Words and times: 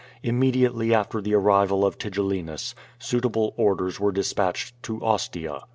Immediately 0.23 0.95
after 0.95 1.21
the 1.21 1.35
arrival 1.35 1.85
of 1.85 1.99
Tigellinus 1.99 2.73
suitable 2.97 3.53
orders 3.55 3.99
were 3.99 4.11
dispatchend 4.11 4.71
to 4.81 4.99
Ostia. 5.03 5.61